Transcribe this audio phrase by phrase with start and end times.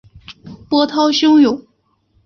[0.67, 1.61] 波涛汹涌